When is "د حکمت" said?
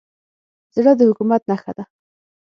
0.97-1.41